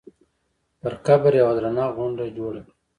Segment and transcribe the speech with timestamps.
[0.79, 2.73] پر قبر یوه درنه غونډه جوړه کړه.